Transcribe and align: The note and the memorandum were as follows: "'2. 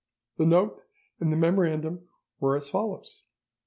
The 0.39 0.47
note 0.47 0.81
and 1.19 1.31
the 1.31 1.37
memorandum 1.37 2.09
were 2.39 2.55
as 2.55 2.71
follows: 2.71 3.21
"'2. 3.23 3.27